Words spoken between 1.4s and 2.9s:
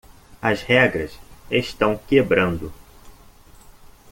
estão quebrando.